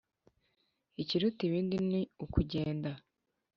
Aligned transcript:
ikiruta 1.01 1.41
ibindi 1.49 1.75
ni 1.89 2.01
ukugenda 2.23 2.91